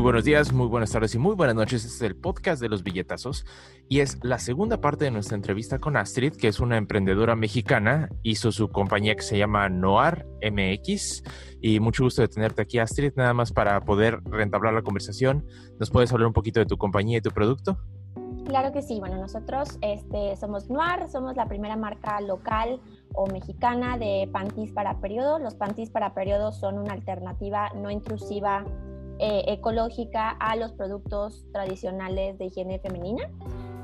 [0.00, 1.84] Muy buenos días, muy buenas tardes y muy buenas noches.
[1.84, 3.44] Este es el podcast de los billetazos
[3.86, 8.08] y es la segunda parte de nuestra entrevista con Astrid, que es una emprendedora mexicana.
[8.22, 11.22] Hizo su compañía que se llama Noar MX
[11.60, 13.12] y mucho gusto de tenerte aquí, Astrid.
[13.14, 15.44] Nada más para poder rentablar la conversación,
[15.78, 17.78] ¿nos puedes hablar un poquito de tu compañía y tu producto?
[18.46, 19.00] Claro que sí.
[19.00, 22.80] Bueno, nosotros este, somos Noir, somos la primera marca local
[23.12, 25.38] o mexicana de panties para periodo.
[25.38, 28.64] Los panties para periodo son una alternativa no intrusiva
[29.20, 33.30] eh, ecológica a los productos tradicionales de higiene femenina.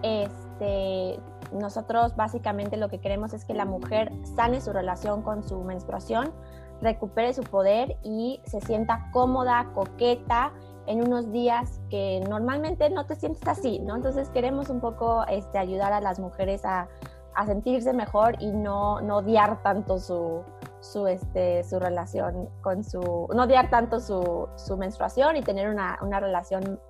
[0.02, 1.20] Este,
[1.52, 6.32] nosotros básicamente lo que queremos es que la mujer sane su relación con su menstruación,
[6.80, 10.54] recupere su poder y se sienta cómoda, coqueta
[10.86, 13.96] en unos días que normalmente no te sientes así, ¿no?
[13.96, 16.88] Entonces queremos un poco este, ayudar a las mujeres a,
[17.34, 20.44] a sentirse mejor y no, no odiar tanto su,
[20.80, 25.98] su, este, su relación con su, no odiar tanto su, su menstruación y tener una,
[26.02, 26.80] una relación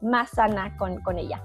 [0.00, 1.42] más sana con, con, ella.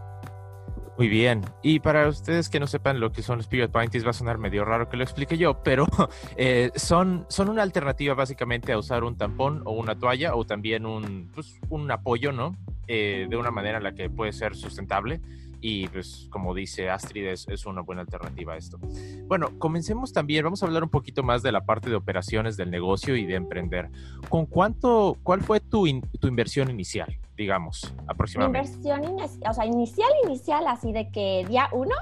[0.98, 1.42] Muy bien.
[1.62, 4.40] Y para ustedes que no sepan lo que son los period panties, va a sonar
[4.40, 5.86] medio raro que lo explique yo, pero
[6.38, 10.86] eh, son, son una alternativa básicamente a usar un tampón o una toalla o también
[10.86, 12.56] un, pues, un apoyo, ¿no?
[12.88, 15.22] Eh, de una manera en la que puede ser sustentable
[15.62, 18.80] y pues como dice Astrid es, es, una buena alternativa a esto.
[19.26, 22.70] Bueno, comencemos también, vamos a hablar un poquito más de la parte de operaciones del
[22.70, 23.90] negocio y de emprender.
[24.30, 25.86] ¿Con cuánto, cuál fue tu,
[26.20, 28.70] tu inversión inicial, digamos, aproximadamente?
[28.72, 29.16] inversión,
[29.50, 31.96] o sea, inicial, inicial, así de que día uno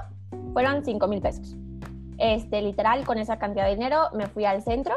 [0.52, 1.56] fueron 5 mil pesos.
[2.18, 4.94] Este, literal, con esa cantidad de dinero me fui al centro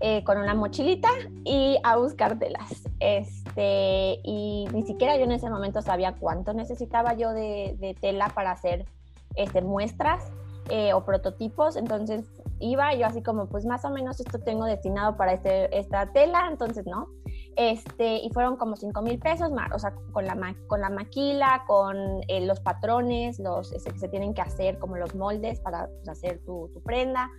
[0.00, 1.08] eh, con una mochilita
[1.44, 2.84] y a buscar telas.
[3.00, 8.52] Este, y ni siquiera yo en ese momento sabía cuánto necesitaba yo de, tela para
[8.52, 8.86] hacer
[9.34, 10.30] este, muestras
[10.70, 11.76] eh, o prototipos.
[11.76, 12.24] Entonces
[12.60, 16.46] iba yo así como, pues más o menos esto tengo destinado para este, esta tela,
[16.50, 17.08] entonces no.
[17.56, 21.96] Este, y fueron como 5 mil pesos, o sea, con la, con la maquila, con
[22.28, 26.08] eh, los patrones, los este, que se tienen que hacer, como los moldes para pues,
[26.08, 27.30] hacer tu, tu prenda,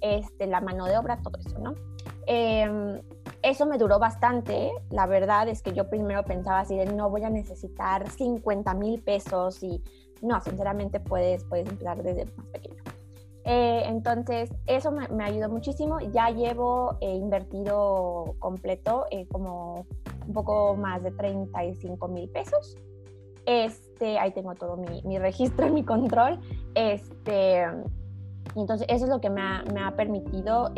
[0.00, 1.74] este, la mano de obra, todo eso, ¿no?
[2.32, 3.02] Em,
[3.42, 4.70] eso me duró bastante.
[4.90, 9.02] La verdad es que yo primero pensaba así de no voy a necesitar 50 mil
[9.02, 9.82] pesos y
[10.22, 12.80] no, sinceramente puedes, puedes empezar desde más pequeño.
[13.44, 15.98] Eh, entonces, eso me, ayudó muchísimo.
[15.98, 19.84] Ya llevo eh, invertido completo eh, como
[20.24, 22.76] un poco más de 35 mil pesos.
[23.44, 26.38] Este, ahí tengo todo mi, mi registro y mi control.
[26.76, 27.64] Este,
[28.54, 30.70] entonces, eso es lo que me ha, me ha permitido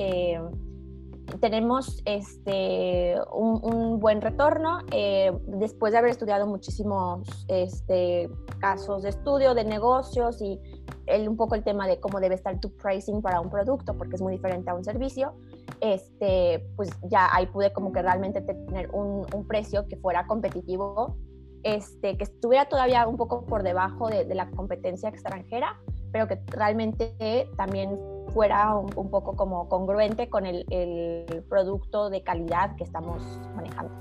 [1.41, 8.28] tenemos este, un, buen retorno eh, después de haber estudiado muchísimos este,
[8.59, 10.60] casos de estudio, de negocios y
[11.06, 14.16] el, un poco el tema de cómo debe estar tu pricing para un producto, porque
[14.16, 15.34] es muy diferente a un servicio.
[15.81, 21.16] Este, pues ya ahí pude como que realmente tener un, un precio que fuera competitivo,
[21.62, 25.81] este, que estuviera todavía un poco por debajo de, de la competencia extranjera,
[26.12, 27.98] pero que realmente también
[28.32, 33.22] fuera un, poco como congruente con el, el, producto de calidad que estamos
[33.54, 33.93] manejando.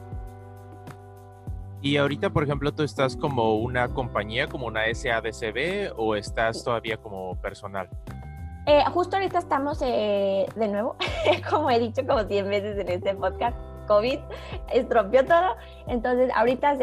[1.81, 6.97] Y ahorita, por ejemplo, tú estás como una compañía, como una SADCB o estás todavía
[6.97, 7.89] como personal?
[8.67, 10.95] Eh, justo ahorita estamos eh, de nuevo,
[11.49, 14.19] como he dicho como 100 veces en este podcast, COVID
[14.71, 15.55] estropeó todo.
[15.87, 16.77] Entonces, ahorita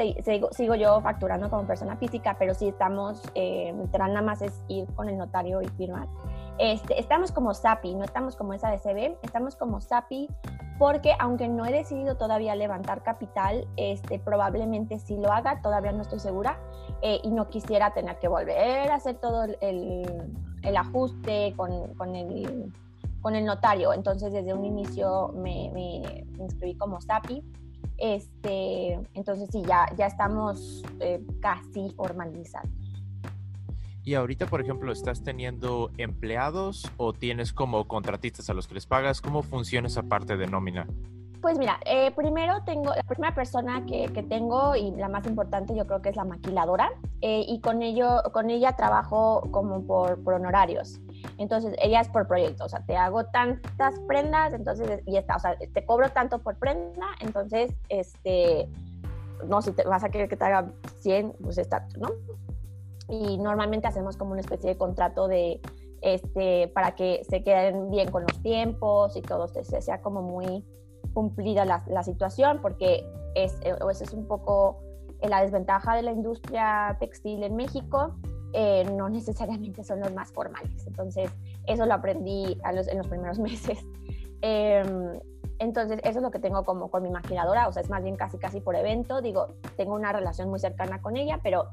[0.50, 5.08] sigo, yo facturando como persona física, pero sí estamos, eh, nada más es ir con
[5.08, 6.08] el notario y firmar.
[6.58, 10.28] Este, estamos como SAPI, no estamos como esa de CB, estamos como SAPI
[10.78, 16.02] porque aunque no he decidido todavía levantar capital, este, probablemente sí lo haga, todavía no
[16.02, 16.58] estoy segura
[17.02, 23.92] eh, y no quisiera tener que volver a hacer todo el, ajuste con, el, notario.
[23.92, 27.42] Entonces desde un inicio me, me inscribí como SAPI.
[27.98, 32.87] Este, entonces sí, ya, ya estamos eh, casi formalizados.
[34.08, 38.86] Y ahorita, por ejemplo, ¿estás teniendo empleados o tienes como contratistas a los que les
[38.86, 39.20] pagas?
[39.20, 40.86] ¿Cómo funciona esa parte de nómina?
[41.42, 45.76] Pues mira, eh, primero tengo, la primera persona que, que, tengo y la más importante
[45.76, 46.90] yo creo que es la maquiladora
[47.20, 51.00] eh, y con, ello, con ella trabajo como por, por, honorarios.
[51.36, 55.40] Entonces, ella es por proyecto, o sea, te hago tantas prendas, entonces, y está, o
[55.40, 58.70] sea, te cobro tanto por prenda, entonces, este,
[59.46, 62.08] no, si te vas a querer que te haga 100, pues está, ¿no?
[63.08, 65.60] Y normalmente hacemos como una especie de contrato de
[66.02, 70.64] este para que se queden bien con los tiempos y todo se sea como muy
[71.12, 74.80] cumplida la, la situación porque es, eh, eso es un poco
[75.20, 78.14] la desventaja de la industria textil en México
[78.52, 81.30] eh, no necesariamente son los más formales entonces
[81.66, 83.84] eso lo aprendí a los, en los primeros meses
[84.42, 84.84] eh,
[85.58, 88.16] entonces eso es lo que tengo como con mi maquinadora, o sea, es más bien
[88.16, 89.20] casi, casi por evento.
[89.20, 91.66] Digo, tengo una relación muy cercana con ella, pero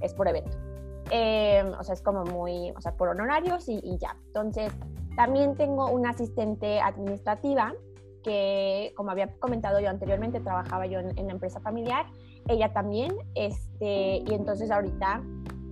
[0.00, 0.69] es por evento.
[1.10, 4.16] Em, o sea, es como muy, o sea, por honorarios y, y, ya.
[4.26, 4.72] Entonces,
[5.16, 7.74] también tengo una asistente administrativa
[8.22, 12.06] que, como había comentado yo anteriormente, trabajaba yo en, en la empresa familiar.
[12.48, 15.22] Ella también, este, y entonces ahorita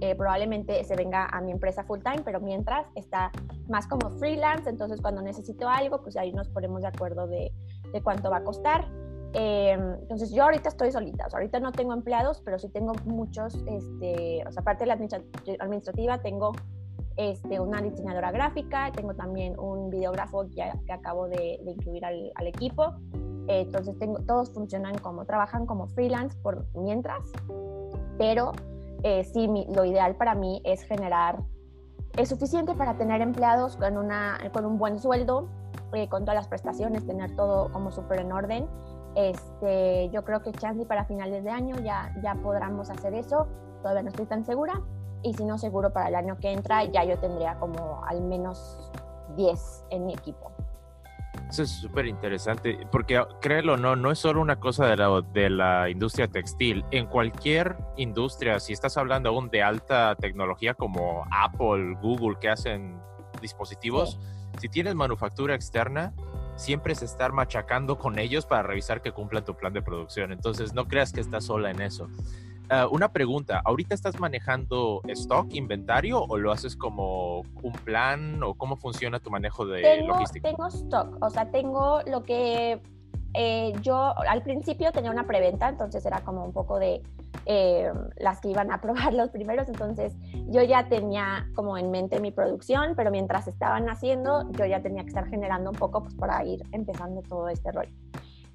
[0.01, 3.33] eh, probablemente se venga a mi empresa full time, pero mientras está
[3.69, 7.53] más como freelance, entonces cuando necesito algo, pues ahí nos ponemos de acuerdo de,
[7.93, 8.89] de cuánto va a costar.
[9.35, 12.95] Eh, entonces yo ahorita estoy solita, o sea, ahorita no tengo empleados, pero sí tengo
[13.05, 16.53] muchos, este, o sea, aparte de la administrativa, tengo
[17.17, 22.33] este, una diseñadora gráfica, tengo también un videógrafo que, que acabo de, de incluir al,
[22.37, 22.95] al equipo.
[23.49, 27.33] Eh, entonces tengo, todos funcionan como, trabajan como freelance por mientras,
[28.19, 28.53] pero
[29.03, 31.43] eh, sí, lo ideal para mí es generar,
[32.19, 35.49] es suficiente para tener empleados con, una, con un buen sueldo,
[35.95, 38.67] eh, con todas las prestaciones, tener todo como súper en orden.
[39.19, 43.49] Este, yo creo que chance para finales de año ya, ya podremos hacer eso,
[43.83, 44.81] todavía no estoy tan segura,
[45.25, 48.93] y si no seguro para el año que entra ya yo tendría como al menos
[49.37, 50.53] 10 en mi equipo.
[51.51, 55.21] Eso es súper interesante, porque créelo o no, no es solo una cosa de la,
[55.33, 56.85] de la industria textil.
[56.93, 63.01] En cualquier industria, si estás hablando aún de alta tecnología como Apple, Google, que hacen
[63.41, 64.21] dispositivos,
[64.61, 66.13] si tienes manufactura externa,
[66.59, 70.33] siempre es estar machacando con ellos para revisar que cumplan tu plan de producción.
[70.33, 72.09] Entonces, no creas que estás sola en eso.
[72.69, 78.55] Ah, una pregunta, ¿ahorita estás manejando stock, inventario o lo haces como un plan o
[78.55, 80.51] cómo funciona tu manejo de logística?
[80.51, 82.83] Tengo stock, o sea, tengo lo que
[83.35, 87.03] eh, yo al principio tenía una preventa, entonces era como un poco de
[87.47, 90.15] eh, las que iban a probar los primeros, entonces
[90.49, 95.03] yo ya tenía como en mente mi producción, pero mientras estaban haciendo, yo ya tenía
[95.03, 97.89] que estar generando un poco pues, para ir empezando todo este rol.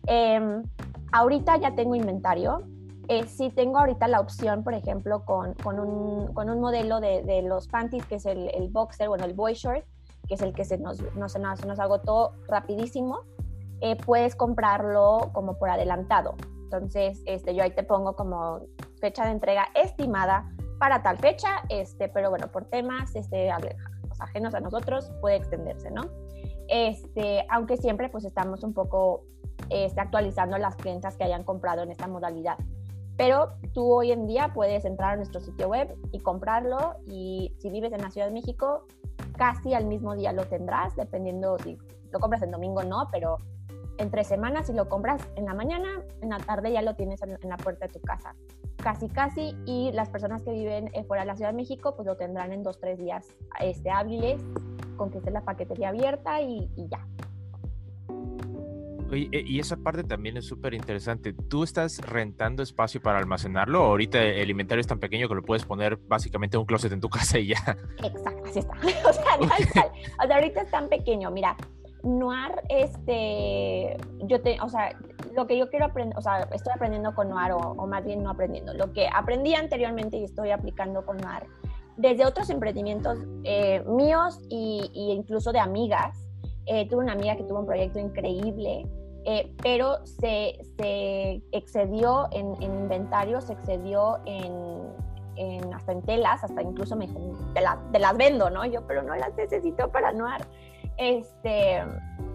[0.07, 0.63] Em,
[1.11, 2.63] ahorita ya tengo inventario,
[3.07, 7.23] eh, sí tengo ahorita la opción, por ejemplo, con, con, un, con un, modelo de,
[7.23, 9.83] de, los panties, que es el, boxer, bueno, el boy short,
[10.27, 13.21] que es el que se nos, no, se, nos, se nos agotó rapidísimo,
[13.83, 16.35] eh, puedes comprarlo como por adelantado.
[16.63, 18.61] Entonces, este, yo ahí te pongo como
[19.01, 20.49] fecha de entrega estimada
[20.79, 23.51] para tal fecha, este, pero bueno, por temas este,
[24.19, 26.03] ajenos a nosotros puede extenderse, ¿no?
[26.69, 29.25] Este, aunque siempre pues estamos un poco
[29.69, 32.57] este, actualizando las clientas que hayan comprado en esta modalidad.
[33.17, 37.69] Pero tú hoy en día puedes entrar a nuestro sitio web y comprarlo y si
[37.69, 38.85] vives en la Ciudad de México,
[39.37, 41.77] casi al mismo día lo tendrás, dependiendo si
[42.13, 43.39] lo compras en domingo o no, pero
[43.97, 45.89] entre semanas si lo compras en la mañana,
[46.21, 48.35] en la tarde ya lo tienes en la puerta de tu casa.
[48.77, 49.55] Casi, casi.
[49.65, 52.51] Y las personas que viven eh, fuera de la Ciudad de México, pues lo tendrán
[52.51, 53.27] en dos, tres días
[53.59, 54.41] este, hábiles
[54.97, 57.05] con que esté la paquetería abierta y, y ya.
[59.15, 61.33] Eh, y esa parte también es súper interesante.
[61.33, 63.83] ¿Tú estás rentando espacio para almacenarlo?
[63.83, 66.99] ahorita el inventario es tan pequeño que lo puedes poner básicamente en un closet en
[66.99, 67.77] tu casa y ya.
[68.03, 68.73] Exacto, así está.
[69.09, 69.91] O sea, tal
[70.23, 71.29] O sea, ahorita es tan pequeño.
[71.31, 71.55] Mira,
[72.03, 74.97] Noir, este, yo te, o sea,
[75.33, 78.29] lo que yo quiero aprender, o sea, estoy aprendiendo con Noir o, más bien no
[78.29, 78.73] aprendiendo.
[78.73, 81.43] Lo que aprendí anteriormente y estoy aplicando con Noir
[81.95, 86.27] desde otros emprendimientos eh, míos e incluso de amigas.
[86.65, 88.85] Eh, tuve una amiga que tuvo un proyecto increíble
[89.25, 94.53] eh, pero se, se, excedió en, inventario, se excedió en,
[95.37, 97.19] en, hasta en telas, hasta incluso me dijo,
[97.53, 98.65] te, las vendo, ¿no?
[98.65, 100.45] Yo, pero no las necesito para anuar.
[100.97, 101.83] Este,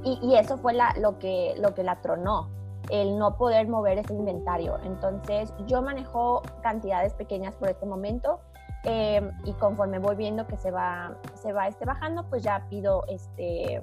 [0.05, 2.49] y, y, eso fue la, lo, que, lo que la tronó,
[2.91, 4.79] el no poder mover ese inventario.
[4.85, 8.41] Entonces, yo manejo cantidades pequeñas por este momento.
[8.85, 13.05] Eh, y conforme voy viendo que se va, se va este bajando, pues ya pido
[13.09, 13.83] este,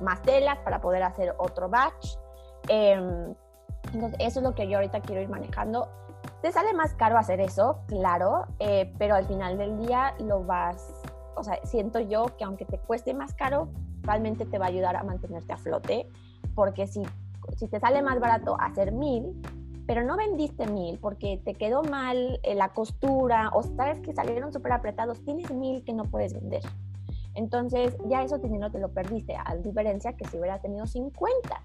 [0.00, 2.16] más telas para poder hacer otro batch.
[2.68, 3.34] Em,
[3.92, 5.88] entonces, eso es lo que yo ahorita quiero ir manejando.
[6.42, 10.92] Te sale más caro hacer eso, claro, eh, pero al final del día lo vas,
[11.36, 13.68] o sea, siento yo que aunque te cueste más caro,
[14.08, 16.08] realmente te va a ayudar a mantenerte a flote,
[16.54, 17.02] porque si,
[17.56, 19.40] si te sale más barato hacer mil,
[19.86, 24.52] pero no vendiste mil porque te quedó mal eh, la costura o sabes que salieron
[24.52, 26.62] súper apretados, tienes mil que no puedes vender.
[27.34, 31.62] Entonces, ya eso dinero te lo perdiste, a diferencia que si hubieras tenido 50.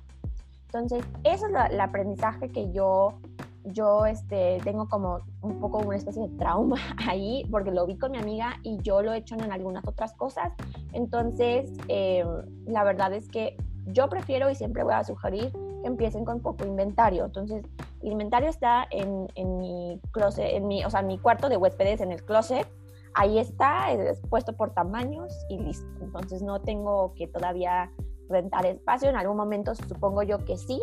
[0.66, 3.20] Entonces, eso es el aprendizaje que yo,
[3.66, 6.78] yo este, tengo como un poco una especie de trauma
[7.08, 10.14] ahí, porque lo vi con mi amiga y yo lo he hecho en algunas otras
[10.14, 10.52] cosas.
[10.92, 12.28] Entonces, em,
[12.66, 16.66] la verdad es que yo prefiero y siempre voy a sugerir que empiecen con poco
[16.66, 17.26] inventario.
[17.26, 17.66] Entonces,
[18.02, 21.58] el inventario está en, en mi closet, en mi, o sea, en mi cuarto de
[21.58, 22.68] huéspedes, en el closet
[23.14, 25.88] ahí está, es puesto por tamaños y listo.
[26.02, 27.92] Entonces no tengo que todavía
[28.30, 29.10] rentar espacio.
[29.10, 30.82] En algún momento supongo yo que sí,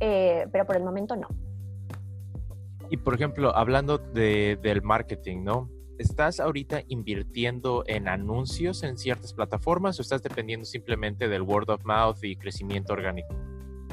[0.00, 1.28] eh, pero por el momento no.
[2.90, 5.70] Y por ejemplo, hablando de, del marketing, ¿no?
[5.98, 11.84] ¿Estás ahorita invirtiendo en anuncios en ciertas plataformas o estás dependiendo simplemente del word of
[11.84, 13.34] mouth y crecimiento orgánico?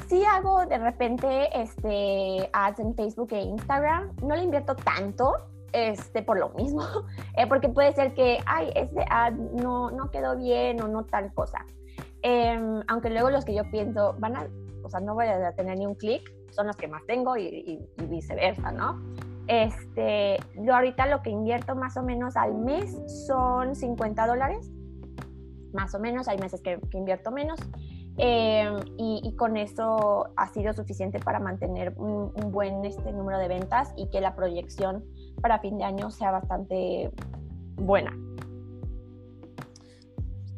[0.08, 4.16] Sí hago de repente este, ads en Facebook e Instagram.
[4.22, 5.32] No le invierto tanto,
[5.72, 6.82] este, por lo mismo,
[7.36, 11.32] eh, porque puede ser que, ay, este ad no, no quedó bien o no tal
[11.32, 11.64] cosa.
[12.22, 14.48] Em, aunque luego los que yo pienso van a,
[14.82, 17.80] o sea, no voy a tener ni un clic, son los que más tengo y,
[18.08, 19.02] viceversa, ¿no?
[19.48, 24.70] Este, yo ahorita lo que invierto más o menos al mes son 50 dólares,
[25.72, 27.58] más o menos, hay meses que, invierto menos.
[28.18, 33.48] Em, y, con eso ha sido suficiente para mantener un, un, buen este, número de
[33.48, 35.02] ventas y que la proyección
[35.40, 37.10] para fin de año sea bastante
[37.76, 38.14] buena.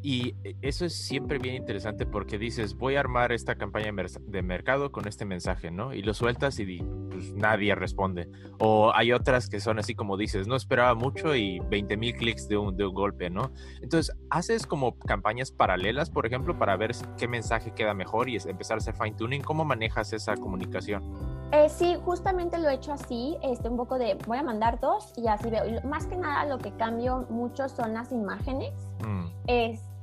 [0.04, 4.42] Y e, eso es siempre bien interesante porque dices, voy a armar esta campaña de
[4.42, 5.94] mercado con este mensaje, ¿no?
[5.94, 6.76] Y lo sueltas y
[7.10, 8.28] pues nadie responde.
[8.58, 12.48] O hay otras que son así como dices, no esperaba mucho y 20 mil clics
[12.48, 13.50] de un, de un golpe, ¿no?
[13.80, 18.76] Entonces, ¿haces como campañas paralelas, por ejemplo, para ver qué mensaje queda mejor y empezar
[18.76, 19.40] a hacer fine tuning?
[19.40, 21.02] ¿Cómo manejas esa comunicación?
[21.50, 25.14] Eh, sí, justamente lo he hecho así, este, un poco de, voy a mandar dos
[25.16, 25.64] y así veo.
[25.84, 28.74] más que nada lo que cambio mucho son las imágenes.
[29.06, 29.26] Mm.
[29.46, 29.93] Este,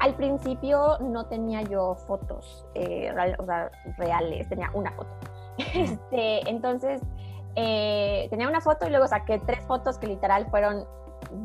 [0.00, 3.12] al principio no tenía yo fotos eh,
[3.96, 5.10] reales, tenía una foto.
[5.74, 7.00] Este, entonces,
[7.54, 10.84] eh, tenía una foto y luego saqué tres fotos que literal fueron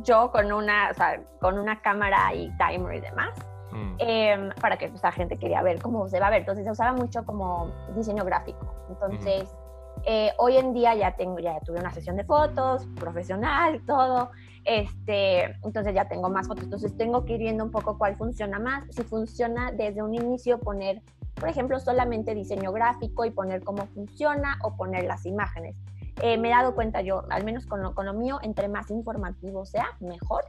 [0.03, 0.91] yo con una,
[1.39, 3.29] con una cámara y timer y demás.
[3.71, 3.95] Mm.
[3.99, 6.39] Em, para que pues, la gente quería ver cómo se va a ver.
[6.39, 8.75] Entonces se usaba mucho como diseño gráfico.
[8.89, 9.55] Entonces,
[10.03, 14.31] eh, hoy en día ya tengo, ya tuve una sesión de fotos, profesional, todo.
[14.63, 16.65] Este, entonces ya tengo más fotos.
[16.65, 18.83] Entonces tengo que ir viendo un poco cuál funciona más.
[18.89, 21.01] Si funciona desde un inicio poner,
[21.35, 25.75] por ejemplo, solamente diseño gráfico y poner cómo funciona o poner las imágenes.
[26.21, 28.91] Eh, me he dado cuenta yo, al menos con lo, con lo mío, entre más
[28.91, 30.43] informativo sea, mejor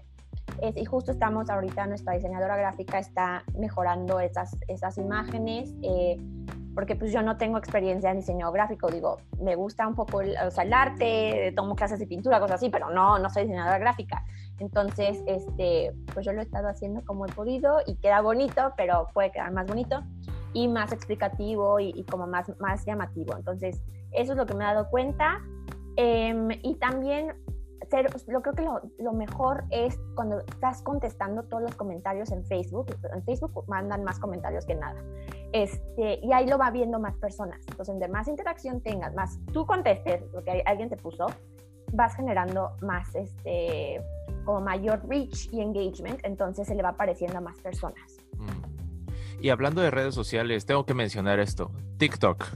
[0.77, 6.17] y justo estamos ahorita, nuestra diseñadora gráfica está mejorando esas, esas imágenes, eh,
[6.75, 10.35] porque pues yo no tengo experiencia en diseño gráfico, digo, me gusta un poco el,
[10.47, 13.79] o sea, el arte, tomo clases de pintura, cosas así, pero no, no soy diseñadora
[13.79, 14.25] gráfica.
[14.59, 19.09] Entonces, este, pues yo lo he estado haciendo como he podido y queda bonito, pero
[19.13, 20.03] puede quedar más bonito
[20.53, 23.37] y más explicativo y, y como más, más llamativo.
[23.37, 23.81] Entonces,
[24.13, 25.41] eso es lo que me he dado cuenta.
[25.97, 27.35] Em, y también
[28.29, 28.63] lo creo que
[29.03, 32.87] lo, mejor es cuando estás contestando todos los comentarios en Facebook.
[33.13, 35.03] En Facebook mandan más comentarios que nada.
[35.53, 37.61] Este, y ahí lo va viendo más personas.
[37.69, 41.27] Entonces, de más interacción tengas, más tú contestes lo que alguien te puso,
[41.93, 44.01] vas generando más, este,
[44.45, 46.21] como mayor reach y engagement.
[46.25, 48.19] Entonces, se le va apareciendo a más personas.
[48.37, 48.73] Mm.
[49.43, 51.71] Y hablando de redes sociales, tengo que mencionar esto.
[51.99, 52.47] TikTok.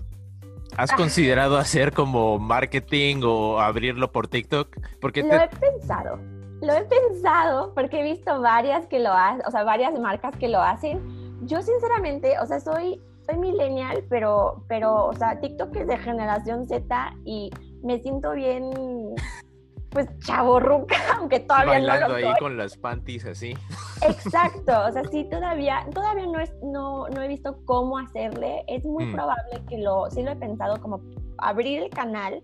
[0.77, 4.77] ¿Has considerado hacer como marketing o abrirlo por TikTok?
[5.01, 6.19] Porque lo he pensado,
[6.61, 10.49] lo he pensado porque he visto varias que lo hacen, o sea, varias marcas que
[10.49, 11.26] lo hacen.
[11.43, 16.67] Yo sinceramente, o sea, soy, soy millennial, pero, pero, o sea, TikTok es de generación
[16.67, 17.51] Z y
[17.83, 18.71] me siento bien
[19.91, 23.55] pues chaborruca, aunque todavía no lo ahí con las panties así.
[24.07, 28.63] Exacto, o sea, sí, todavía, todavía no, es, no, no he visto cómo hacerle.
[28.69, 29.13] Es muy mm.
[29.13, 31.01] probable que lo, sí lo he pensado como
[31.39, 32.43] abrir el canal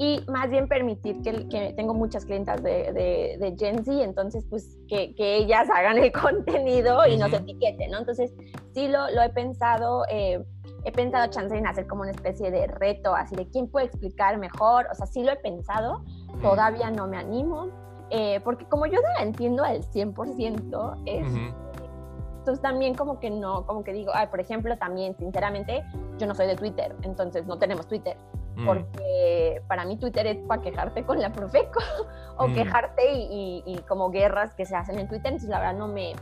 [0.00, 4.46] y más bien permitir que, que tengo muchas clientas de, de, de, Gen Z, entonces
[4.48, 7.98] pues que, que ellas hagan el contenido y nos etiqueten, ¿no?
[7.98, 8.32] Entonces
[8.72, 10.04] sí lo, lo he pensado.
[10.08, 10.42] Eh,
[10.84, 14.38] he pensado chance en hacer como una especie de reto, así de quién puede explicar
[14.38, 16.04] mejor, o sea, sí lo he pensado,
[16.40, 17.68] todavía no me animo,
[18.10, 21.26] eh, porque como yo no la entiendo al 100%, es...
[22.38, 25.84] Entonces también como que no, como que digo, ay, por ejemplo, también sinceramente,
[26.16, 28.16] yo no soy de Twitter, entonces no tenemos Twitter,
[28.58, 28.66] mm.
[28.66, 31.80] porque para mí Twitter es para quejarte con la Profeco
[32.36, 32.54] o mm.
[32.54, 36.14] quejarte y, como guerras que se hacen en Twitter, entonces la verdad no me,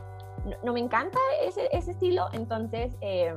[0.63, 2.95] no, me encanta ese, ese estilo, entonces...
[3.01, 3.33] Eh,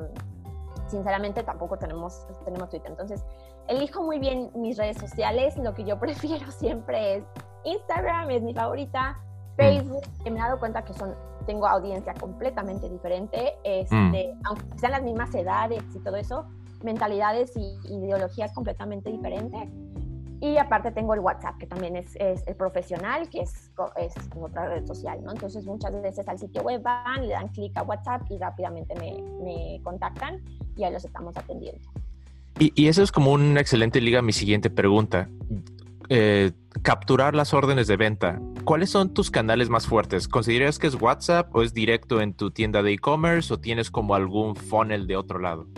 [0.90, 2.90] sinceramente tampoco tenemos, tenemos Twitter.
[2.90, 3.25] Entonces,
[3.69, 5.57] elijo muy bien mis redes sociales.
[5.57, 7.25] Lo que yo prefiero siempre es
[7.64, 9.12] Instagram, es mi favorita.
[9.12, 9.57] Mm.
[9.57, 11.14] Facebook, que me he dado cuenta que son,
[11.47, 13.54] tengo audiencia completamente diferente.
[13.64, 14.40] Este, mm.
[14.45, 16.47] Aunque sean las mismas edades y todo eso,
[16.82, 19.68] mentalidades y ideologías completamente diferentes.
[20.42, 24.87] Y aparte tengo el WhatsApp, que también es, el profesional, que es, es otra red
[24.87, 25.32] social, ¿no?
[25.32, 29.80] Entonces muchas veces al sitio web van, le dan clic a WhatsApp y rápidamente me,
[29.82, 30.42] contactan
[30.76, 31.87] y ahí los estamos atendiendo.
[32.58, 35.28] Y, y, eso es como una excelente liga a mi siguiente pregunta.
[36.12, 36.50] Eh,
[36.82, 40.26] capturar las órdenes de venta, ¿cuáles son tus canales más fuertes?
[40.26, 44.16] ¿Consideras que es WhatsApp o es directo en tu tienda de e-commerce o tienes como
[44.16, 45.68] algún funnel de otro lado?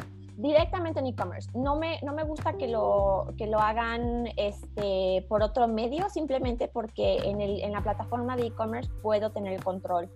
[0.43, 1.49] Directamente en e-commerce.
[1.55, 6.67] No me, no me gusta que lo, que lo hagan este, por otro medio, simplemente
[6.67, 10.11] porque en, el, en la plataforma de e-commerce puedo tener el control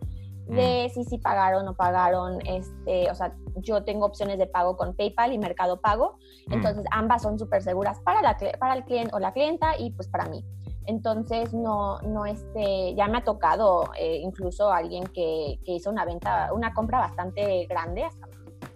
[0.48, 0.94] de mm.
[0.94, 4.94] si si pagaron o no pagaron, este, o sea, yo tengo opciones de pago con
[4.94, 6.18] PayPal y Mercado Pago,
[6.48, 6.54] mm.
[6.54, 10.08] entonces ambas son súper seguras para, la, para el cliente o la clienta y pues
[10.08, 10.44] para mí.
[10.86, 16.04] Entonces, no, no, este, ya me ha tocado eh, incluso alguien que, que, hizo una
[16.04, 18.26] venta, una compra bastante grande, hasta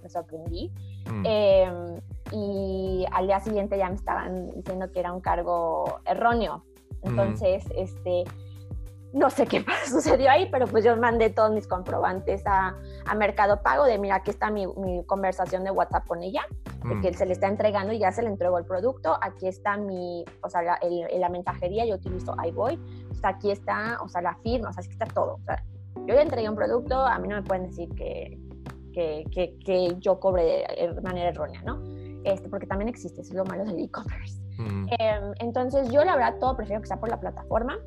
[0.03, 0.73] me sorprendí.
[1.07, 1.25] Mm.
[1.27, 2.01] Em,
[2.33, 6.65] y al día siguiente ya me estaban diciendo que era un cargo erróneo.
[7.03, 8.25] Entonces, este,
[9.13, 12.77] no sé qué sucedió ahí, pero pues yo mandé todos mis comprobantes a,
[13.07, 16.43] a Mercado Pago de mira, aquí está mi, mi conversación de WhatsApp con ella,
[16.87, 17.15] porque mm.
[17.15, 20.49] se le está entregando y ya se le entregó el producto, aquí está mi, o
[20.49, 20.79] sea, la,
[21.19, 22.79] la mensajería, yo utilizo iBoy,
[23.11, 25.35] o sea, aquí está, o sea, la firma, o sea, aquí está todo.
[25.35, 25.63] O sea,
[26.07, 28.39] yo ya entregué un producto, a mí no me pueden decir que,
[28.93, 31.81] que, que, que yo cobre de manera errónea, ¿no?
[32.25, 34.41] Este, porque también existe, eso es lo malo del e-commerce.
[34.59, 34.87] Mm.
[34.99, 37.79] Em, entonces, yo la verdad todo prefiero que sea por la plataforma.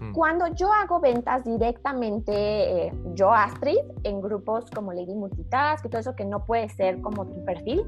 [0.00, 0.12] Mm.
[0.12, 2.32] Cuando yo hago ventas directamente,
[2.86, 7.00] eh, yo Astrid, en grupos como Lady Multitask y todo eso que no puede ser
[7.00, 7.84] como tu perfil,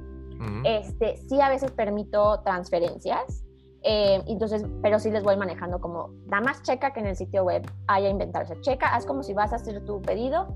[0.62, 3.44] este, sí a veces permito transferencias.
[3.82, 7.42] Eh, entonces, pero sí les voy manejando como, da más checa que en el sitio
[7.42, 8.08] web haya
[8.46, 10.48] sea, checa, haz como si vas a hacer tu pedido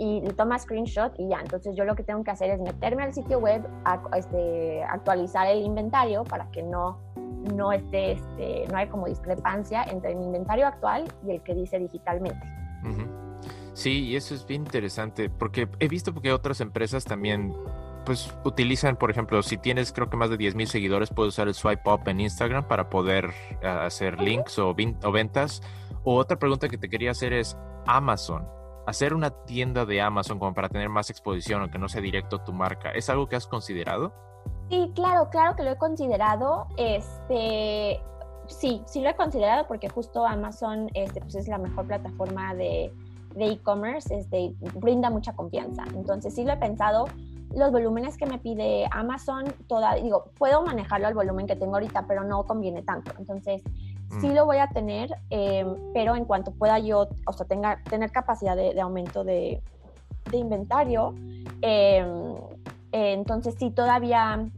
[0.00, 1.40] y le tomas screenshot y ya.
[1.40, 5.46] Entonces, yo lo que tengo que hacer es meterme al sitio web, a, este, actualizar
[5.46, 6.98] el inventario para que no
[7.54, 11.78] no, esté, este, no hay como discrepancia entre el inventario actual y el que dice
[11.78, 12.40] digitalmente.
[13.72, 17.54] Sí, y eso es bien interesante, porque he visto que otras empresas también
[18.04, 21.54] pues utilizan, por ejemplo, si tienes creo que más de 10.000 seguidores, puedes usar el
[21.54, 23.30] swipe up en Instagram para poder
[23.62, 25.62] eh, hacer links o, o, ventas.
[26.04, 28.59] O otra pregunta que te quería hacer es Amazon.
[28.90, 32.40] Hacer una tienda de Amazon como para tener más exposición o que no sea directo
[32.40, 34.12] tu marca, ¿es algo que has considerado?
[34.68, 36.66] Sí, claro, claro que lo he considerado.
[36.76, 38.00] Este,
[38.48, 42.92] sí, sí lo he considerado porque justo Amazon este, pues es la mejor plataforma de
[43.36, 45.84] e-commerce, este, brinda mucha confianza.
[45.94, 47.06] Entonces sí lo he pensado.
[47.54, 52.08] Los volúmenes que me pide Amazon, toda, digo, puedo manejarlo al volumen que tengo ahorita,
[52.08, 53.12] pero no conviene tanto.
[53.20, 53.62] Entonces,
[54.20, 54.34] sí mm.
[54.34, 58.56] lo voy a tener, eh, pero en cuanto pueda yo, o sea, tenga, tener capacidad
[58.56, 59.62] de, aumento de,
[60.32, 61.14] inventario,
[61.62, 62.04] eh,
[62.92, 64.48] eh, entonces sí todavía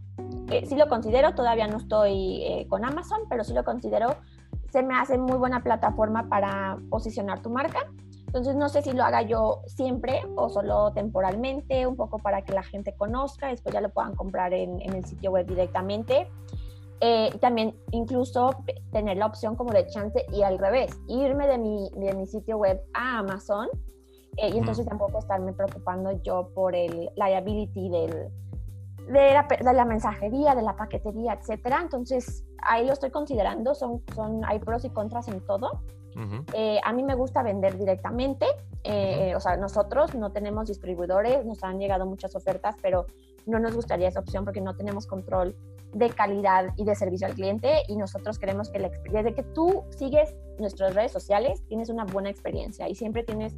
[0.66, 4.16] sí lo considero, todavía no estoy con Amazon, pero sí lo considero,
[4.70, 7.86] se me hace muy buena plataforma para posicionar tu marca.
[8.32, 12.54] Entonces no sé si lo haga yo siempre o solo temporalmente, un poco para que
[12.54, 16.30] la gente conozca, después ya lo puedan comprar en, el sitio web directamente.
[17.04, 18.54] Eh, también incluso
[18.92, 22.58] tener la opción como de chance y al revés, irme de mi, de mi sitio
[22.58, 23.68] web a Amazon
[24.36, 28.30] y entonces tampoco estarme preocupando yo por el liability del,
[29.08, 31.80] de la, de la, mensajería, de la paquetería, etcétera.
[31.82, 35.82] Entonces, ahí lo estoy considerando, son, son, hay pros y contras en todo.
[36.52, 38.46] Eh, a mí me gusta vender directamente,
[38.84, 43.06] eh, o sea, nosotros no tenemos distribuidores, nos han llegado muchas ofertas, pero
[43.46, 45.56] no nos gustaría esa opción porque no tenemos control
[45.92, 49.84] de calidad y de servicio al cliente y nosotros queremos que la desde que tú
[49.90, 53.54] sigues nuestras redes sociales, tienes una buena experiencia y siempre tienes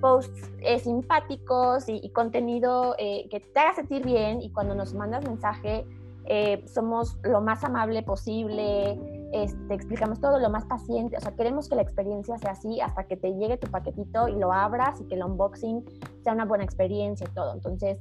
[0.00, 5.24] posts eh, simpáticos y, contenido eh, que te haga sentir bien y cuando nos mandas
[5.24, 5.86] mensaje
[6.26, 8.98] eh, somos lo más amable posible,
[9.30, 13.04] te explicamos todo lo más paciente, o sea, queremos que la experiencia sea así hasta
[13.04, 15.84] que te llegue tu paquetito y lo abras y que el unboxing
[16.22, 17.52] sea una buena experiencia y todo.
[17.54, 17.98] Entonces,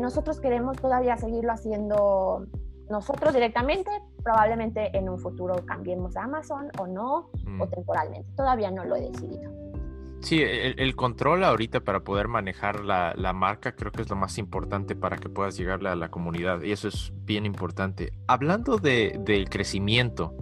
[0.00, 2.46] nosotros queremos todavía seguirlo haciendo
[2.90, 3.90] nosotros directamente,
[4.22, 7.70] probablemente en un futuro cambiemos a Amazon o no, o mm.
[7.70, 8.30] temporalmente.
[8.34, 9.67] Todavía no lo he decidido.
[10.20, 14.96] Sí, el, control ahorita para poder manejar la, marca creo que es lo más importante
[14.96, 18.12] para que puedas llegarle a la comunidad y eso es bien importante.
[18.26, 20.36] Hablando de, del crecimiento,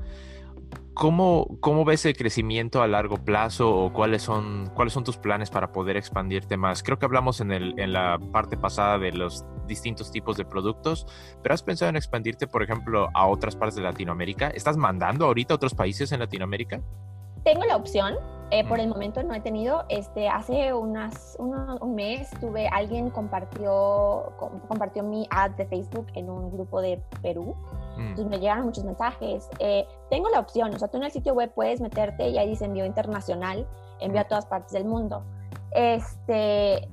[0.94, 5.50] ¿cómo, ¿cómo ves el crecimiento a largo plazo o cuáles son, cuáles son tus planes
[5.50, 6.82] para poder expandirte más?
[6.82, 11.06] Creo que hablamos en, el, en la parte pasada de los distintos tipos de productos,
[11.42, 14.48] pero ¿has pensado en expandirte, por ejemplo, a otras partes de Latinoamérica?
[14.48, 16.80] ¿Estás mandando ahorita a otros países en Latinoamérica?
[17.46, 18.16] Tengo la opción,
[18.50, 19.85] eh, por el momento no he tenido.
[19.88, 24.32] Este, hace unas, un mes tuve, alguien compartió,
[24.66, 27.54] compartió mi ad de Facebook en un grupo de Perú.
[27.96, 28.00] Mm.
[28.00, 29.48] Entonces me llegaron muchos mensajes.
[29.61, 32.48] Eh, tengo la opción, o sea, tú en el sitio web puedes meterte y ahí
[32.48, 33.64] dice envío internacional,
[34.00, 35.22] envío a todas partes del mundo.
[35.70, 36.88] Este,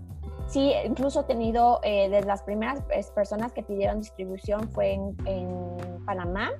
[0.45, 2.79] sí, incluso he tenido, eh, de las primeras
[3.15, 6.51] personas que pidieron distribución fue en, en Panamá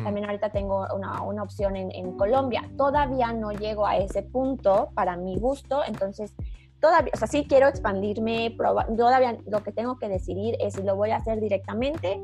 [0.00, 0.04] Mm.
[0.04, 2.68] También ahorita tengo una, una opción en, Colombia.
[2.76, 6.34] Todavía no llego a ese punto para mi gusto, entonces
[6.80, 8.56] todavía, o sea, sí quiero expandirme,
[8.96, 12.20] todavía lo que tengo que decidir es si lo voy a hacer directamente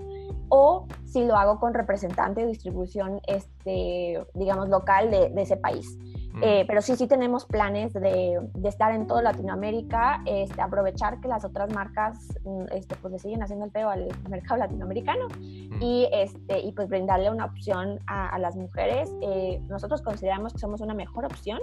[0.48, 5.98] o si lo hago con representante de distribución, este, digamos, local de ese país.
[6.34, 6.42] Mm.
[6.42, 11.28] Eh, pero sí, sí tenemos planes de, de, estar en toda Latinoamérica, este, aprovechar que
[11.28, 15.80] las otras marcas mm, este, pues le siguen haciendo el peo al mercado latinoamericano mm.
[15.80, 19.14] y, este, y pues brindarle una opción a, a las mujeres.
[19.22, 21.60] Eh, nosotros consideramos que somos una mejor opción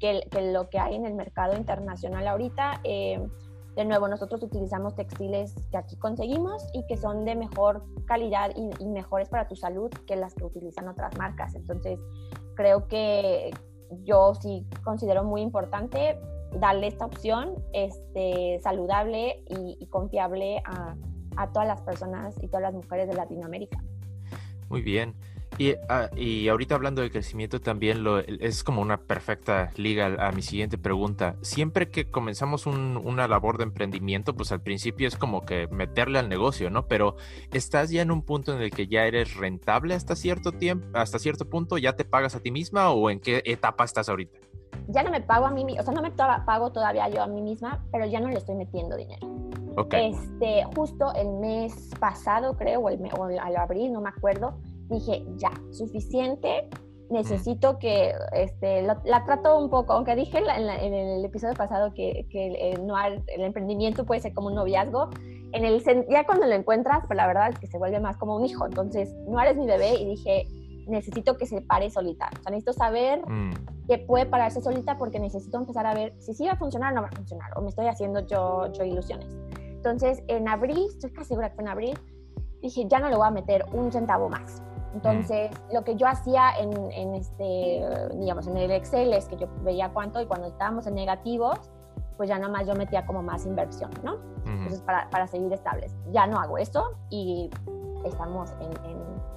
[0.00, 2.80] que, que, lo que hay en el mercado internacional ahorita.
[2.84, 3.20] Eh,
[3.76, 8.70] de nuevo, nosotros utilizamos textiles que aquí conseguimos y que son de mejor calidad y,
[8.82, 11.54] y mejores para tu salud que las que utilizan otras marcas.
[11.54, 12.00] Entonces,
[12.54, 13.50] creo que,
[14.04, 16.18] yo sí considero muy importante
[16.52, 20.96] darle esta opción este, saludable y, confiable a,
[21.52, 23.78] todas las personas y todas las mujeres de Latinoamérica.
[24.70, 25.14] Muy bien.
[25.58, 30.32] Y, ah, y, ahorita hablando de crecimiento también lo, es como una perfecta liga a,
[30.32, 31.36] mi siguiente pregunta.
[31.40, 36.28] Siempre que comenzamos una labor de emprendimiento, pues al principio es como que meterle al
[36.28, 36.86] negocio, ¿no?
[36.88, 37.16] Pero
[37.52, 41.18] ¿estás ya en un punto en el que ya eres rentable hasta cierto tiempo, hasta
[41.18, 41.78] cierto punto?
[41.78, 44.38] ¿Ya te pagas a ti misma o en qué etapa estás ahorita?
[44.88, 47.40] Ya no me pago a mí, o sea, no me pago todavía yo a mí
[47.40, 49.26] misma, pero ya no le estoy metiendo dinero.
[49.76, 50.12] Okay.
[50.12, 55.24] Este, justo el mes pasado, creo, o, el, o al abril, no me acuerdo, dije,
[55.36, 56.68] ya, suficiente,
[57.10, 62.72] necesito que, este, la trato un poco, aunque dije en, el episodio pasado que, que
[62.72, 62.80] el,
[63.28, 65.10] el, emprendimiento puede ser como un noviazgo,
[65.52, 68.36] en el, ya cuando lo encuentras, pues la verdad es que se vuelve más como
[68.36, 70.48] un hijo, entonces Noir es mi bebé y dije,
[70.88, 73.86] necesito que se pare solita, o sea, necesito saber mm.
[73.88, 76.96] que puede pararse solita porque necesito empezar a ver si sí va a funcionar o
[76.96, 79.28] no va a funcionar, o me estoy haciendo yo, yo ilusiones.
[79.56, 81.98] Entonces, en abril, estoy casi segura que fue en abril,
[82.60, 84.62] dije, ya no le voy a meter un centavo más.
[84.94, 89.46] Entonces, lo que yo hacía en, en, este, digamos, en el Excel es que yo
[89.62, 91.58] veía cuánto y cuando estábamos en negativos,
[92.16, 94.16] pues ya nomás yo metía como más inversión, ¿no?
[94.46, 95.94] Entonces, para, para, seguir estables.
[96.12, 97.50] Ya no hago eso y
[98.04, 98.70] estamos en,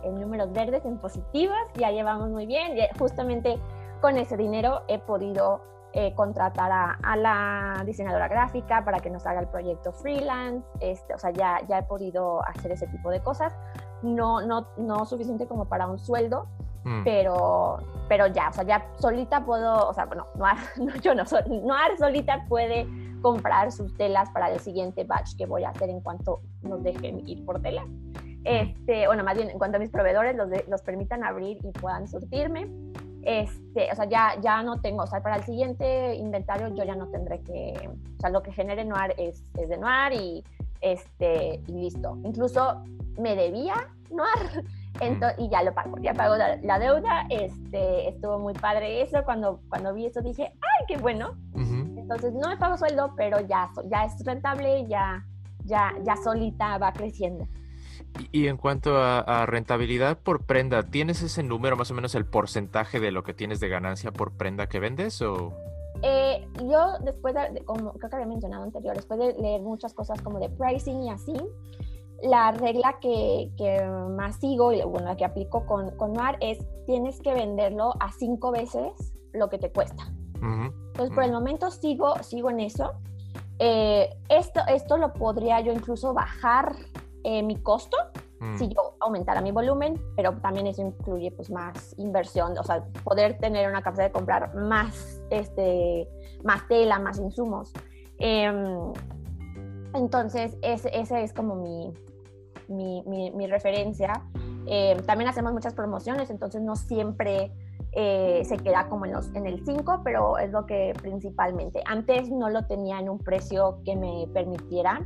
[0.03, 2.77] en, números verdes, en positivos, ya llevamos muy bien.
[2.77, 3.59] Y justamente
[4.01, 5.62] con ese dinero he podido
[5.93, 11.13] eh, contratar a, a, la diseñadora gráfica para que nos haga el proyecto freelance, este,
[11.13, 13.53] o sea, ya, ya he podido hacer ese tipo de cosas
[14.01, 16.47] no, no, no suficiente como para un sueldo,
[16.83, 17.03] mm.
[17.03, 21.23] pero, pero ya, o sea, ya solita puedo, o sea, bueno, Noir, no, yo no,
[21.47, 22.88] Noir solita puede
[23.21, 27.27] comprar sus telas para el siguiente batch que voy a hacer en cuanto nos dejen
[27.27, 27.85] ir por tela.
[28.45, 32.07] Este, bueno, más bien en cuanto a mis proveedores los, los permitan abrir y puedan
[32.07, 32.69] surtirme.
[33.23, 36.95] Este, o sea, ya, ya no tengo, o sea, para el siguiente inventario yo ya
[36.95, 40.43] no tendré que, o sea, lo que genere Noir es, es de Noir y,
[40.81, 42.17] este, y listo.
[42.23, 42.81] Incluso
[43.19, 43.75] me debía
[44.10, 44.65] Noir
[45.38, 49.93] y ya lo pago, ya pago la, deuda, este, estuvo muy padre eso, cuando, cuando
[49.93, 54.23] vi eso dije, ay, qué bueno, entonces no me pago sueldo, pero ya, ya es
[54.25, 55.23] rentable, ya,
[55.65, 57.47] ya, ya solita va creciendo.
[58.32, 62.99] Y, en cuanto a, rentabilidad por prenda, ¿tienes ese número, más o menos el porcentaje
[62.99, 65.53] de lo que tienes de ganancia por prenda que vendes o...?
[66.01, 70.21] Eh, yo después de, como creo que había mencionado anterior, después de leer muchas cosas
[70.21, 71.34] como de pricing y así,
[72.23, 76.60] la regla que, que, más sigo, y bueno, la que aplico con, con Mar es
[76.86, 80.12] tienes que venderlo a cinco veces lo que te cuesta.
[80.41, 82.93] Entonces, por el momento sigo, sigo en eso.
[83.60, 86.75] Eh, esto, esto lo podría yo incluso bajar
[87.23, 87.97] eh, mi costo
[88.39, 88.58] mm.
[88.58, 93.38] si yo aumentara mi volumen, pero también eso incluye pues más inversión, o sea, poder
[93.38, 96.08] tener una capacidad de comprar más, este,
[96.43, 97.73] más tela, más insumos.
[98.17, 98.93] Em,
[99.93, 101.93] entonces, ese, ese, es como mi,
[102.69, 104.23] mi, mi, referencia.
[104.67, 107.51] Eh, también hacemos muchas promociones, entonces no siempre
[107.91, 111.82] eh, se queda como en, los, en el 5, pero es lo que principalmente.
[111.86, 115.05] Antes no lo tenía en un precio que me permitiera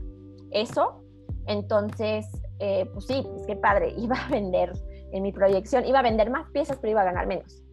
[0.52, 1.04] eso,
[1.48, 2.28] entonces,
[2.60, 4.74] eh, pues sí, pues qué padre, iba a vender
[5.12, 7.64] en mi proyección, iba a vender más piezas, pero iba a ganar menos.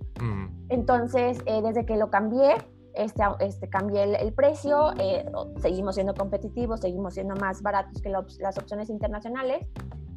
[0.68, 2.55] Entonces, desde que lo cambié,
[2.94, 5.24] este, este, cambié el, precio, eh,
[5.59, 9.66] seguimos siendo competitivos, seguimos siendo más baratos que las opciones internacionales,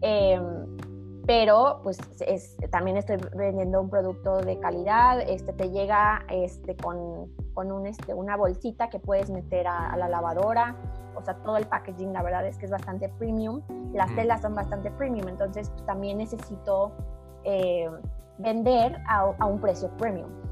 [0.02, 0.78] em,
[1.26, 7.32] pero pues es, también estoy vendiendo un producto de calidad, este, te llega este, con,
[7.54, 10.76] con un, este, una bolsita que puedes meter a, la lavadora,
[11.16, 13.62] o sea, todo el packaging la verdad es que es bastante premium,
[13.94, 16.92] las telas son bastante premium, entonces pues, también necesito
[17.44, 17.90] eh,
[18.40, 20.43] vender a, a un precio premium.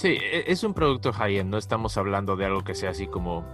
[0.00, 3.44] Sí, e, es un producto high-end, no estamos hablando de algo que sea así como,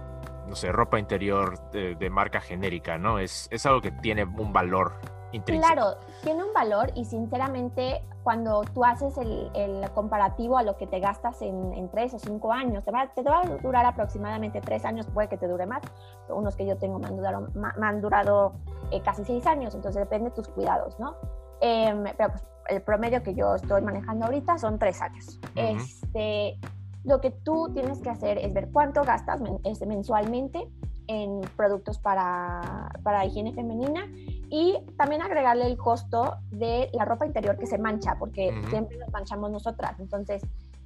[0.47, 3.19] no sé, ropa interior de, marca genérica, ¿no?
[3.19, 4.93] Es, es algo que tiene un valor
[5.33, 5.73] intrínseco.
[5.73, 10.87] Claro, tiene un valor y sinceramente cuando tú haces el, el, comparativo a lo que
[10.87, 14.61] te gastas en, en tres o cinco años, te va, te va, a durar aproximadamente
[14.61, 15.83] tres años, puede que te dure más.
[16.29, 18.53] Unos que yo tengo me han durado, me han durado
[18.91, 21.17] eh, casi seis años, entonces depende de tus cuidados, ¿no?
[21.59, 25.39] Eh, pero pues, el promedio que yo estoy manejando ahorita son tres años.
[25.55, 25.81] Uh -huh.
[25.81, 26.59] este,
[27.03, 30.67] lo que tú tienes que hacer es ver cuánto gastas men este, mensualmente
[31.07, 34.05] en productos para, para higiene femenina
[34.49, 38.69] y también agregarle el costo de la ropa interior que se mancha, porque uh -huh.
[38.69, 39.97] siempre nos manchamos nosotras.
[39.99, 40.41] Entonces,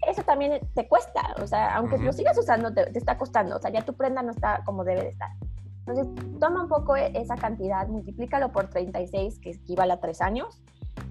[0.08, 2.06] eso también te cuesta, o sea, aunque uh -huh.
[2.06, 4.84] lo sigas usando, te, te, está costando, o sea, ya tu prenda no está como
[4.84, 5.32] debe de estar.
[5.86, 6.08] Entonces,
[6.40, 10.62] toma un poco e, esa cantidad, multiplícalo por 36, que equivale a 3 años,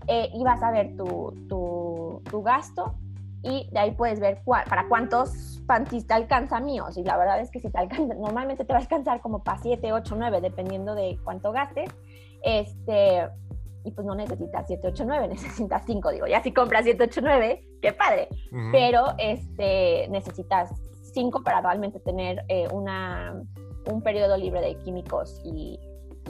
[0.06, 2.94] eh, y vas a ver tu, tu, tu, gasto,
[3.42, 7.40] y de ahí puedes ver cuál, para cuántos panties te alcanza míos, y la verdad
[7.40, 10.40] es que si te alcanza, normalmente te va a alcanzar como para 7, 8, 9,
[10.40, 11.90] dependiendo de cuánto gastes,
[12.42, 13.28] este,
[13.84, 17.20] y pues no necesitas 7, 8, 9, necesitas 5, digo, ya si compras 7, 8,
[17.22, 18.72] 9, qué padre, uh -huh.
[18.72, 20.70] pero este, necesitas
[21.12, 23.40] 5 para realmente tener eh, una,
[23.86, 25.78] un periodo libre de químicos y,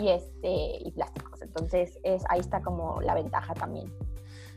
[0.00, 3.92] y, este, y plásticos, entonces es, ahí está como la ventaja también.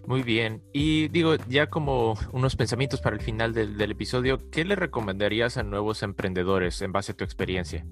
[0.06, 0.62] Muy bien.
[0.74, 5.56] Y digo, ya como unos pensamientos para el final del, del, episodio, ¿qué le recomendarías
[5.58, 7.86] a nuevos emprendedores en base a tu experiencia?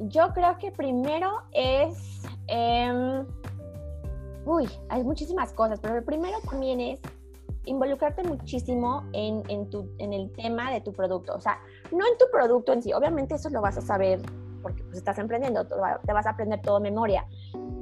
[0.00, 3.22] Yo creo que primero es eh,
[4.48, 7.00] uy, hay muchísimas cosas, pero lo primero también es
[7.64, 11.34] involucrarte muchísimo en, en, tu, en el tema de tu producto.
[11.34, 11.60] O sea,
[11.92, 14.20] no en tu producto en sí, obviamente eso lo vas a saber
[14.68, 17.26] porque pues, estás emprendiendo, te vas a aprender todo memoria,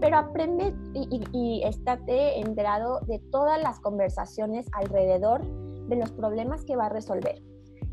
[0.01, 5.43] pero aprende y, y, y estate enterado de todas las conversaciones alrededor
[5.89, 7.43] de los problemas que va a resolver.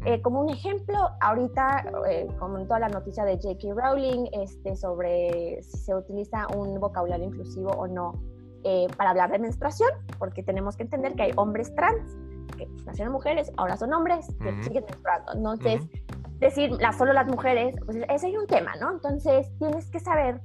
[0.06, 3.74] Eh, como un ejemplo, ahorita eh, comentó la noticia de J.K.
[3.74, 8.22] Rowling este, sobre si se utiliza un vocabulario inclusivo o no
[8.66, 12.18] eh, para hablar de menstruación, porque tenemos que entender que hay hombres trans
[12.58, 14.64] que nacieron mujeres, ahora son hombres que uh -huh.
[14.64, 15.34] siguen menstruando.
[15.34, 16.13] Entonces, uh -huh.
[16.40, 18.92] Decir la, solo las mujeres, pues ese es un tema, ¿no?
[18.92, 20.42] Entonces, tienes que saber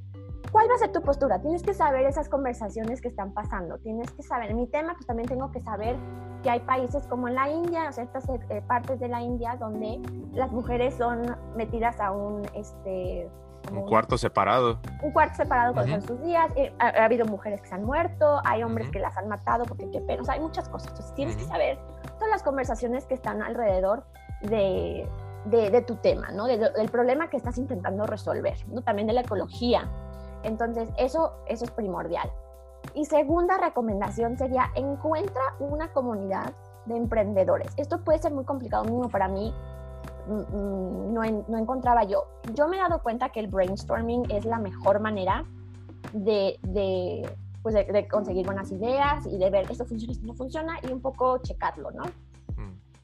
[0.53, 4.11] cuál va a ser tu postura, tienes que saber esas conversaciones que están pasando, tienes
[4.13, 5.97] que saber, en mi tema, pues también tengo que saber
[6.43, 9.57] que hay países como en la India, o sea, estas eh, partes de la India
[9.59, 10.01] donde
[10.33, 13.29] las mujeres son metidas a un, este,
[13.73, 14.79] un cuarto separado.
[15.03, 16.01] Un cuarto separado con uh -huh.
[16.01, 16.51] sus días.
[16.57, 18.93] Eh, ha, ha, habido mujeres que se han muerto, hay hombres uh -huh.
[18.93, 20.23] que las han matado porque qué pena.
[20.23, 20.89] O sea, hay muchas cosas.
[20.89, 21.43] Entonces tienes uh -huh.
[21.43, 21.79] que saber
[22.15, 24.05] todas las conversaciones que están alrededor
[24.43, 25.09] de,
[25.45, 26.47] de, tu tema, ¿no?
[26.47, 28.83] De, del problema que estás intentando resolver, ¿no?
[28.83, 29.89] También de la ecología.
[30.43, 32.31] Entonces, eso, eso es primordial.
[32.95, 36.53] Y segunda recomendación sería encuentra una comunidad
[36.87, 37.73] de emprendedores.
[37.77, 39.53] Esto puede ser muy complicado mismo para mí
[40.29, 42.25] no, no, encontraba yo.
[42.55, 45.45] Yo me he dado cuenta que el brainstorming es la mejor manera
[46.13, 47.29] de, de,
[47.63, 51.01] pues de conseguir buenas ideas y de ver esto funciona, esto no funciona y un
[51.01, 52.05] poco checarlo, ¿no?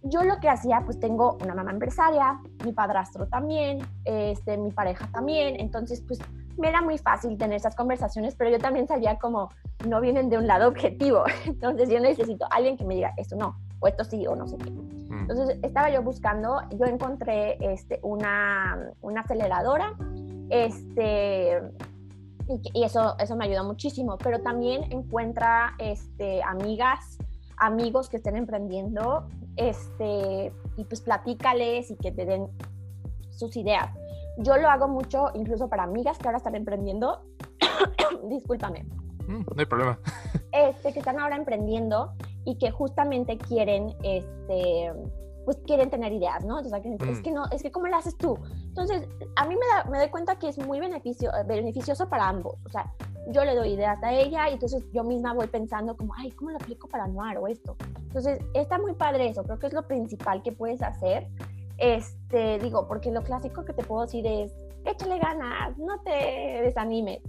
[0.07, 5.09] Yo lo que hacía, pues tengo una mamá empresaria, mi padrastro también, este, mi pareja
[5.13, 6.19] también, entonces pues
[6.59, 9.51] me era muy fácil tener esas conversaciones, pero yo también sabía como
[9.89, 13.35] no vienen de un lado objetivo, entonces yo necesito a alguien que me diga esto
[13.37, 14.71] no, o esto sí, o no sé qué.
[14.71, 15.21] Mm.
[15.21, 19.95] Entonces estaba yo buscando, yo encontré este, una, una aceleradora,
[20.51, 21.63] este,
[22.47, 27.17] y, y, eso, eso me ayuda muchísimo, pero también encuentra este, amigas,
[27.59, 32.49] amigos que estén emprendiendo, este, y pues platícales y que te den
[33.31, 33.91] sus ideas.
[34.39, 37.23] Yo lo hago mucho incluso para amigas que ahora están emprendiendo.
[38.29, 38.85] Discúlpame.
[39.29, 39.99] Mm, no hay problema.
[40.53, 42.13] Este, que están ahora emprendiendo
[42.45, 44.93] y que justamente quieren, este,
[45.45, 46.59] pues quieren tener ideas, ¿no?
[46.59, 47.09] Entonces, mm.
[47.09, 48.39] es que no, es que ¿cómo lo haces tú?
[48.69, 52.57] Entonces, a mí me, da, me doy cuenta que es muy beneficio, beneficioso para ambos.
[52.65, 52.93] O sea,
[53.29, 56.51] yo le doy ideas a ella y entonces yo misma voy pensando como, ay, ¿cómo
[56.51, 57.77] lo aplico para Noir o esto?
[57.99, 59.43] Entonces, está muy padre eso.
[59.45, 61.29] Creo que es lo principal que puedes hacer.
[61.79, 64.53] Este, digo, porque lo clásico que te puedo decir es,
[64.85, 67.21] échale ganas, no te desanimes.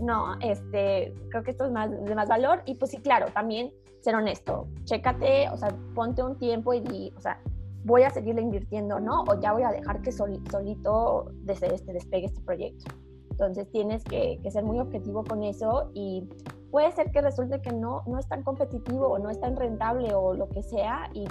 [0.00, 3.70] No, este, creo que esto es más, de más valor y pues sí, claro, también
[4.00, 7.38] ser honesto, chécate, o sea, ponte un tiempo y di, o sea,
[7.84, 9.22] voy a seguirle invirtiendo, ¿no?
[9.22, 12.94] O ya voy a dejar que sol, solito desde este, despegue este proyecto.
[13.30, 16.28] Entonces tienes que, que, ser muy objetivo con eso y
[16.70, 20.14] puede ser que resulte que no, no es tan competitivo o no es tan rentable
[20.14, 21.26] o lo que sea y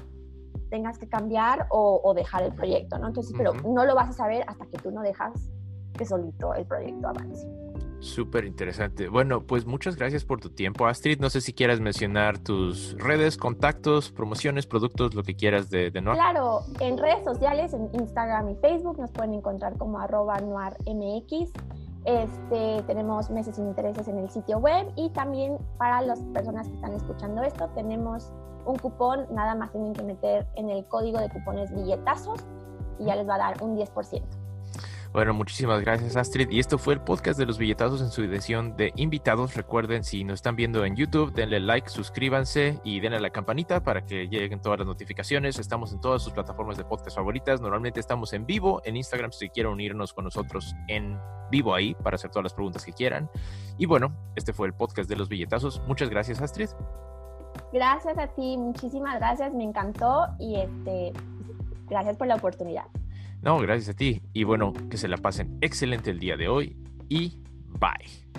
[0.69, 3.07] tengas que cambiar o, o dejar el proyecto, ¿no?
[3.07, 3.51] Entonces, uh -huh.
[3.61, 5.51] pero no lo vas a saber hasta que tú no dejas
[5.97, 7.47] que solito el proyecto avance.
[7.99, 9.09] Súper interesante.
[9.09, 11.19] Bueno, pues muchas gracias por tu tiempo, Astrid.
[11.19, 16.01] No sé si quieras mencionar tus redes, contactos, promociones, productos, lo que quieras de, de
[16.01, 16.17] Noir.
[16.17, 21.51] Claro, en redes sociales, en Instagram y Facebook, nos pueden encontrar como arroba noirmx.
[22.05, 26.75] Este, tenemos meses sin intereses en el sitio web y también para las personas que
[26.75, 28.31] están escuchando esto tenemos
[28.65, 32.39] un cupón, nada más tienen que meter en el código de cupones billetazos
[32.99, 34.23] y ya les va a dar un 10%.
[35.11, 36.49] Bueno, muchísimas gracias Astrid.
[36.51, 39.55] Y esto fue el podcast de los billetazos en su edición de invitados.
[39.55, 43.81] Recuerden, si nos están viendo en YouTube, denle like, suscríbanse y denle a la campanita
[43.81, 45.57] para que lleguen todas las notificaciones.
[45.57, 47.59] Estamos en todas sus plataformas de podcast favoritas.
[47.59, 51.19] Normalmente estamos en vivo en Instagram si quieren unirnos con nosotros en
[51.49, 53.31] vivo ahí para hacer todas las preguntas que quieran.
[53.79, 55.81] Y bueno, este fue el podcast de los billetazos.
[55.87, 56.69] Muchas gracias Astrid.
[57.73, 61.13] Gracias a ti, muchísimas gracias, me encantó y este,
[61.87, 62.85] gracias por la oportunidad.
[63.41, 64.21] No, gracias a ti.
[64.33, 67.41] Y bueno, que se la pasen excelente el día de hoy y
[67.79, 68.29] bye.